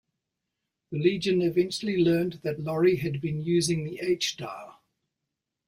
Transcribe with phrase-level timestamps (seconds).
[0.91, 4.81] The Legion eventually learned that Lori had been using the H-dial.